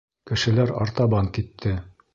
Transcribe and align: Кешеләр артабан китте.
Кешеләр 0.29 0.73
артабан 0.85 1.31
китте. 1.39 1.79